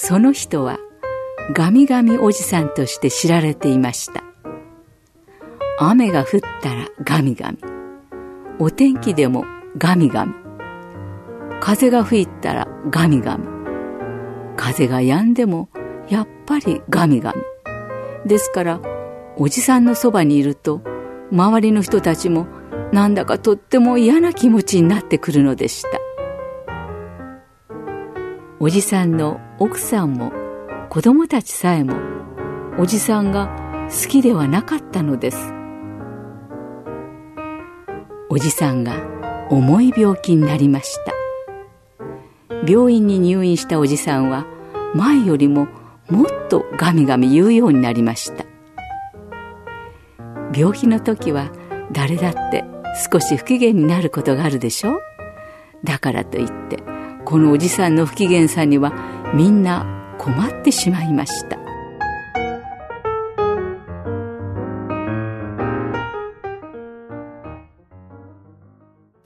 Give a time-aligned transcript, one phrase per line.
[0.00, 0.78] その人は
[1.52, 4.22] ガミガミおじさんとして知られていました。
[5.80, 7.58] 雨が降ったらガミガミ
[8.60, 9.44] お天気でも
[9.76, 10.34] ガミガミ
[11.60, 13.44] 風が吹いたらガミガミ
[14.56, 15.68] 風が止んでも
[16.08, 17.42] やっぱりガミガミ
[18.24, 18.80] ですから
[19.36, 20.80] おじさんのそばにいると
[21.32, 22.46] 周りの人たちも
[22.92, 26.07] なんだかとっても嫌な気持ちになってくるのでした。
[28.60, 30.32] おじさんの奥さんも
[30.90, 31.94] 子供たちさえも
[32.76, 35.54] おじさんが好きではなかったのです。
[38.28, 41.14] おじさんが重い病気になりました。
[42.66, 44.44] 病院に入院したおじさんは
[44.92, 45.68] 前よりも
[46.10, 48.44] もっとガミガミ言うようになりました。
[50.52, 51.52] 病気の時は
[51.92, 52.64] 誰だって
[53.12, 54.98] 少し不機嫌になることがあるでしょ？
[55.84, 56.82] だからといって
[57.28, 58.90] このおじさんの不機嫌さには
[59.34, 59.84] みんな
[60.16, 61.58] 困ってしまいました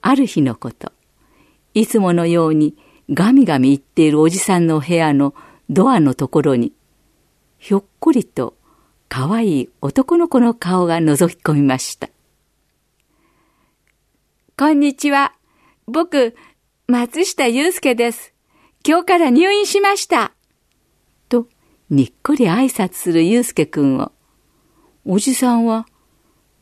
[0.00, 0.92] ある日のこと
[1.74, 2.74] いつものように
[3.10, 5.34] ガミガミ言っているおじさんの部屋の
[5.68, 6.72] ドアのところに
[7.58, 8.54] ひょっこりと
[9.10, 12.08] 可愛い男の子の顔が覗き込みました
[14.56, 15.34] こんにちは。
[15.86, 16.36] 僕、
[16.90, 18.34] 松下祐介です。
[18.84, 20.32] 今日から入院しました。
[21.28, 21.46] と、
[21.88, 24.10] にっこり挨拶する祐介くんを、
[25.04, 25.86] おじさんは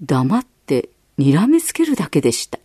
[0.02, 2.58] 黙って睨めつけるだけでした。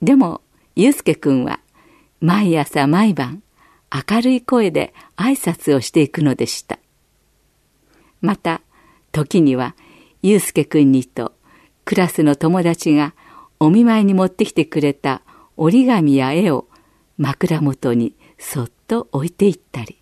[0.00, 0.42] でも、
[0.76, 1.58] 祐介くんは
[2.20, 3.42] 毎朝毎晩
[3.92, 6.78] 明るい声で挨拶をしていくのでした。
[8.20, 8.60] また、
[9.10, 9.74] 時には
[10.22, 11.32] 祐介くんにと
[11.84, 13.16] クラスの友達が
[13.58, 15.22] お見舞いに持ってきてくれた
[15.56, 16.66] 折り紙や絵を
[17.18, 19.98] 枕元にそっと置いていったり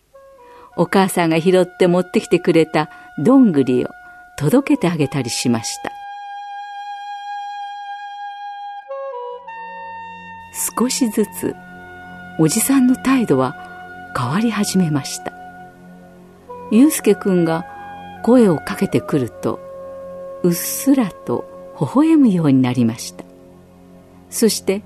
[0.77, 3.89] お母さんが拾って持ってきてくれたどんぐりを
[4.39, 5.93] 届けてあげたりしました。
[10.79, 11.55] 少しずつ
[12.39, 13.55] おじさんの態度は
[14.17, 15.33] 変わり始めました。
[16.71, 17.67] 祐介くんが
[18.25, 19.61] 声をかけてくると
[20.43, 21.45] うっすらと
[21.79, 23.25] 微笑むようになりました。
[24.31, 24.83] そして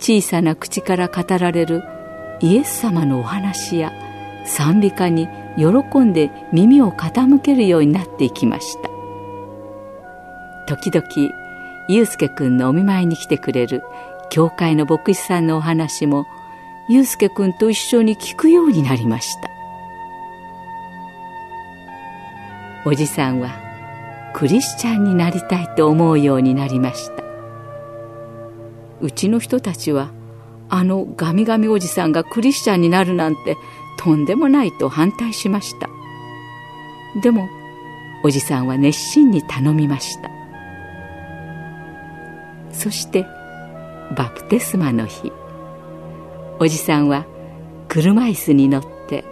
[0.00, 1.84] 小さな口から語られる
[2.40, 3.92] イエス様のお話や
[4.46, 8.88] 賛美歌に喜んで耳を傾けるようになっていきました。
[10.66, 11.06] 時々
[11.88, 13.82] 祐介くんのお見舞いに来てくれる
[14.30, 16.26] 教会の牧師さんのお話も
[16.88, 19.50] 祐介くんと一緒に聞くようになりました。
[22.86, 23.50] おじさんは
[24.32, 27.19] クリスチャンになりたいと思うようになりました。
[29.00, 30.10] うちの人たちは
[30.68, 33.56] あのガミガミおじさんがクリスチャンになるなんて
[33.98, 35.88] とんでもないと反対しました。
[37.22, 37.48] でも
[38.22, 40.30] おじさんは熱心に頼みました。
[42.72, 43.26] そして
[44.16, 45.32] バプテスマの日。
[46.60, 47.26] おじさんは
[47.88, 49.24] 車椅子に乗って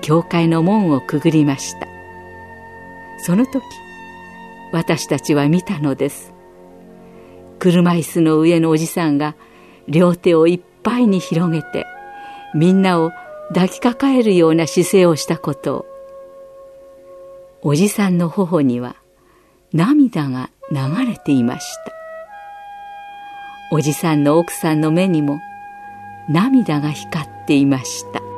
[0.00, 1.86] 教会の門をくぐりました。
[3.22, 3.62] その時
[4.72, 6.39] 私たちは見たのです。
[7.60, 9.36] 車椅子の上のおじさんが
[9.86, 11.86] 両手をいっぱいに広げて
[12.54, 13.12] みんなを
[13.54, 15.86] 抱きかかえるような姿勢をしたことを
[17.62, 18.96] おじさんの頬には
[19.72, 21.92] 涙が流れていました。
[23.72, 25.38] おじさんの奥さんの目にも
[26.28, 28.29] 涙が光っていました。